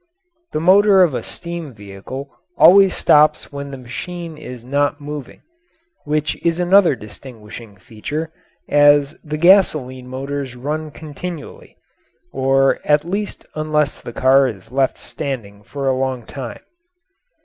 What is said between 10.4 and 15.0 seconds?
run continually, or at least unless the car is left